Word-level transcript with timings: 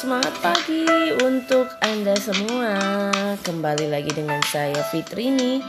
semangat 0.00 0.32
pagi 0.40 0.88
untuk 1.20 1.68
Anda 1.84 2.16
semua. 2.16 2.72
Kembali 3.44 3.84
lagi 3.92 4.08
dengan 4.08 4.40
saya 4.48 4.80
Fitri 4.88 5.28
nih. 5.28 5.60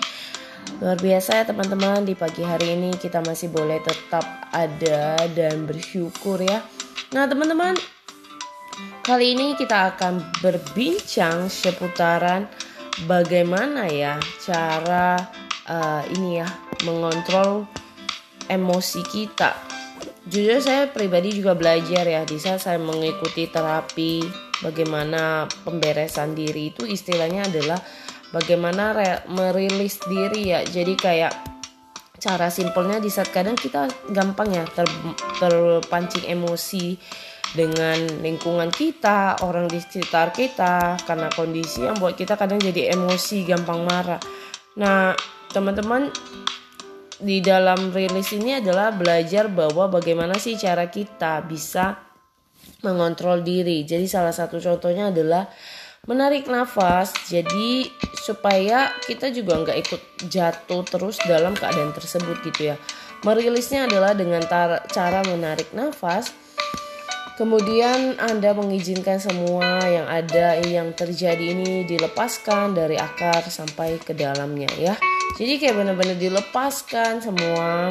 Luar 0.79 0.95
biasa 0.95 1.43
ya 1.43 1.51
teman-teman, 1.51 2.07
di 2.07 2.15
pagi 2.15 2.39
hari 2.39 2.79
ini 2.79 2.95
kita 2.95 3.19
masih 3.27 3.51
boleh 3.51 3.83
tetap 3.83 4.23
ada 4.55 5.19
dan 5.35 5.67
bersyukur 5.67 6.39
ya. 6.39 6.63
Nah, 7.11 7.27
teman-teman, 7.27 7.75
kali 9.03 9.35
ini 9.35 9.59
kita 9.59 9.99
akan 9.99 10.23
berbincang 10.39 11.51
seputaran 11.51 12.47
bagaimana 13.11 13.91
ya 13.91 14.15
cara 14.39 15.27
uh, 15.67 16.07
ini 16.07 16.39
ya 16.39 16.47
mengontrol 16.87 17.67
emosi 18.47 19.03
kita 19.11 19.70
jujur 20.31 20.63
saya 20.63 20.87
pribadi 20.87 21.35
juga 21.35 21.59
belajar 21.59 22.07
ya 22.07 22.23
di 22.23 22.39
saat 22.39 22.63
saya 22.63 22.79
mengikuti 22.79 23.51
terapi 23.51 24.23
bagaimana 24.63 25.51
pemberesan 25.67 26.31
diri 26.31 26.71
itu 26.71 26.87
istilahnya 26.87 27.51
adalah 27.51 27.75
bagaimana 28.31 28.95
merilis 29.27 29.99
diri 30.07 30.55
ya 30.55 30.63
jadi 30.63 30.93
kayak 30.95 31.33
cara 32.15 32.47
simpelnya 32.47 33.03
di 33.03 33.11
saat 33.11 33.27
kadang 33.35 33.59
kita 33.59 33.91
gampang 34.15 34.55
ya 34.55 34.63
ter, 34.71 34.87
terpancing 35.41 36.23
emosi 36.31 36.95
dengan 37.51 38.23
lingkungan 38.23 38.71
kita, 38.71 39.43
orang 39.43 39.67
di 39.67 39.83
sekitar 39.83 40.31
kita, 40.31 40.95
karena 41.03 41.27
kondisi 41.35 41.83
yang 41.83 41.99
buat 41.99 42.15
kita 42.15 42.39
kadang 42.39 42.63
jadi 42.63 42.95
emosi, 42.95 43.43
gampang 43.43 43.83
marah. 43.83 44.23
Nah, 44.79 45.11
teman-teman 45.51 46.07
di 47.21 47.39
dalam 47.39 47.93
rilis 47.93 48.33
ini 48.33 48.57
adalah 48.57 48.89
belajar 48.89 49.45
bahwa 49.47 49.87
bagaimana 49.87 50.35
sih 50.41 50.57
cara 50.57 50.89
kita 50.89 51.45
bisa 51.45 52.01
mengontrol 52.81 53.45
diri. 53.45 53.85
Jadi 53.85 54.09
salah 54.09 54.33
satu 54.33 54.57
contohnya 54.57 55.13
adalah 55.13 55.45
menarik 56.09 56.49
nafas. 56.49 57.13
Jadi 57.29 57.85
supaya 58.17 58.89
kita 59.05 59.29
juga 59.29 59.61
nggak 59.61 59.77
ikut 59.85 60.01
jatuh 60.29 60.81
terus 60.85 61.21
dalam 61.29 61.53
keadaan 61.53 61.93
tersebut 61.93 62.41
gitu 62.41 62.73
ya. 62.73 62.75
Merilisnya 63.21 63.85
adalah 63.85 64.17
dengan 64.17 64.41
cara 64.89 65.21
menarik 65.29 65.69
nafas. 65.77 66.33
Kemudian 67.37 68.21
Anda 68.21 68.53
mengizinkan 68.53 69.17
semua 69.17 69.81
yang 69.89 70.05
ada 70.05 70.61
yang 70.61 70.93
terjadi 70.93 71.57
ini 71.57 71.85
dilepaskan 71.89 72.77
dari 72.77 72.97
akar 73.01 73.45
sampai 73.49 73.97
ke 73.97 74.13
dalamnya 74.13 74.69
ya. 74.77 74.93
Jadi 75.39 75.59
kayak 75.59 75.75
bener-bener 75.77 76.17
dilepaskan 76.19 77.23
semua 77.23 77.87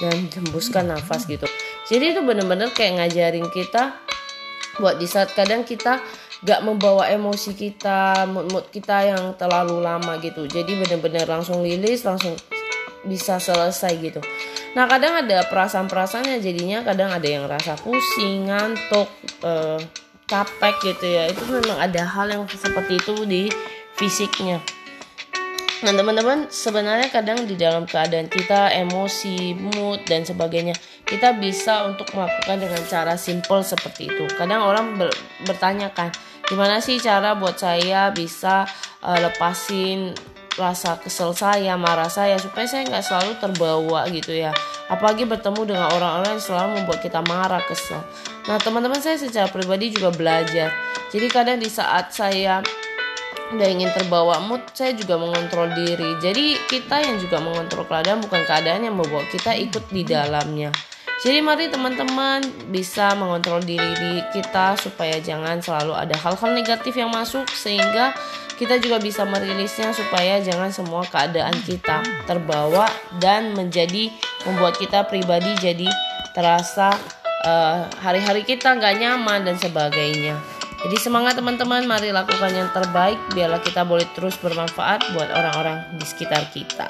dan 0.00 0.16
hembuskan 0.32 0.90
nafas 0.90 1.26
gitu. 1.26 1.44
Jadi 1.90 2.16
itu 2.16 2.20
bener-bener 2.22 2.70
kayak 2.72 3.02
ngajarin 3.02 3.48
kita 3.50 3.98
buat 4.78 4.96
di 4.96 5.04
saat 5.04 5.34
kadang 5.36 5.66
kita 5.66 6.00
gak 6.40 6.64
membawa 6.64 7.10
emosi 7.12 7.52
kita, 7.52 8.24
mood-mood 8.24 8.72
kita 8.72 9.12
yang 9.12 9.36
terlalu 9.36 9.82
lama 9.84 10.16
gitu. 10.24 10.48
Jadi 10.48 10.80
bener-bener 10.80 11.28
langsung 11.28 11.60
lilis, 11.60 12.00
langsung 12.06 12.32
bisa 13.04 13.36
selesai 13.36 13.92
gitu. 14.00 14.20
Nah 14.72 14.86
kadang 14.86 15.20
ada 15.20 15.44
perasaan-perasaannya 15.50 16.40
jadinya 16.40 16.80
kadang 16.86 17.10
ada 17.12 17.28
yang 17.28 17.44
rasa 17.44 17.76
pusing, 17.76 18.48
ngantuk, 18.48 19.08
eh, 19.44 19.80
capek 20.30 20.74
gitu 20.94 21.06
ya. 21.10 21.28
Itu 21.28 21.42
memang 21.50 21.76
ada 21.76 22.06
hal 22.06 22.30
yang 22.30 22.44
seperti 22.48 22.96
itu 23.02 23.14
di 23.26 23.42
fisiknya. 23.98 24.62
Nah 25.80 25.96
teman-teman 25.96 26.52
sebenarnya 26.52 27.08
kadang 27.08 27.48
di 27.48 27.56
dalam 27.56 27.88
keadaan 27.88 28.28
kita 28.28 28.68
emosi, 28.68 29.56
mood 29.56 30.04
dan 30.04 30.28
sebagainya 30.28 30.76
kita 31.08 31.40
bisa 31.40 31.88
untuk 31.88 32.12
melakukan 32.12 32.60
dengan 32.60 32.82
cara 32.84 33.16
simple 33.16 33.64
seperti 33.64 34.12
itu. 34.12 34.28
Kadang 34.36 34.60
orang 34.60 35.00
ber 35.00 35.08
bertanyakan 35.48 36.12
gimana 36.44 36.84
sih 36.84 37.00
cara 37.00 37.32
buat 37.32 37.56
saya 37.56 38.12
bisa 38.12 38.68
uh, 39.00 39.18
lepasin 39.24 40.12
rasa 40.60 41.00
kesel 41.00 41.32
saya, 41.32 41.80
marah 41.80 42.12
saya 42.12 42.36
supaya 42.36 42.68
saya 42.68 42.84
nggak 42.84 43.04
selalu 43.06 43.32
terbawa 43.40 44.04
gitu 44.12 44.36
ya. 44.36 44.52
Apalagi 44.92 45.24
bertemu 45.24 45.64
dengan 45.64 45.88
orang-orang 45.96 46.36
yang 46.36 46.44
selalu 46.44 46.70
membuat 46.82 47.00
kita 47.00 47.24
marah, 47.24 47.64
kesel. 47.64 48.04
Nah 48.44 48.60
teman-teman 48.60 49.00
saya 49.00 49.16
secara 49.16 49.48
pribadi 49.48 49.88
juga 49.96 50.12
belajar. 50.12 50.68
Jadi 51.08 51.26
kadang 51.32 51.56
di 51.56 51.72
saat 51.72 52.12
saya 52.12 52.60
udah 53.50 53.68
ingin 53.68 53.90
terbawa 53.90 54.38
mood 54.38 54.62
saya 54.72 54.94
juga 54.94 55.18
mengontrol 55.18 55.70
diri 55.74 56.18
jadi 56.22 56.54
kita 56.70 57.02
yang 57.02 57.16
juga 57.18 57.42
mengontrol 57.42 57.82
keadaan 57.86 58.22
bukan 58.22 58.42
keadaan 58.46 58.86
yang 58.86 58.94
membawa 58.94 59.26
kita 59.30 59.54
ikut 59.58 59.84
di 59.90 60.02
dalamnya 60.06 60.70
jadi 61.20 61.44
mari 61.44 61.68
teman-teman 61.68 62.40
bisa 62.72 63.12
mengontrol 63.12 63.60
diri 63.60 63.92
di 64.00 64.24
kita 64.32 64.78
supaya 64.80 65.20
jangan 65.20 65.60
selalu 65.60 65.92
ada 65.92 66.16
hal-hal 66.16 66.50
negatif 66.56 66.96
yang 66.96 67.12
masuk 67.12 67.44
sehingga 67.52 68.16
kita 68.60 68.76
juga 68.76 69.00
bisa 69.00 69.24
merilisnya 69.24 69.96
supaya 69.96 70.36
jangan 70.44 70.68
semua 70.68 71.00
keadaan 71.08 71.56
kita 71.64 72.04
terbawa 72.28 72.84
dan 73.16 73.56
menjadi 73.56 74.12
membuat 74.44 74.76
kita 74.76 75.08
pribadi 75.08 75.56
jadi 75.60 75.88
terasa 76.36 76.92
eh, 77.40 77.88
hari-hari 78.04 78.44
uh, 78.44 78.48
kita 78.48 78.76
nggak 78.76 79.00
nyaman 79.00 79.48
dan 79.48 79.56
sebagainya. 79.56 80.59
Jadi 80.80 80.96
semangat 80.96 81.36
teman-teman, 81.36 81.84
mari 81.84 82.08
lakukan 82.08 82.56
yang 82.56 82.72
terbaik 82.72 83.20
biarlah 83.36 83.60
kita 83.60 83.84
boleh 83.84 84.08
terus 84.16 84.40
bermanfaat 84.40 85.12
buat 85.12 85.28
orang-orang 85.28 85.84
di 86.00 86.04
sekitar 86.08 86.48
kita. 86.56 86.88